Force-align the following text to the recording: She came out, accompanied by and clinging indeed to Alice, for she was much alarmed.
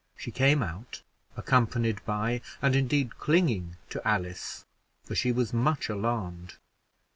She 0.17 0.31
came 0.31 0.63
out, 0.63 1.03
accompanied 1.37 2.03
by 2.05 2.41
and 2.59 2.73
clinging 3.19 3.55
indeed 3.63 3.77
to 3.91 4.07
Alice, 4.07 4.65
for 5.03 5.13
she 5.13 5.31
was 5.31 5.53
much 5.53 5.89
alarmed. 5.89 6.55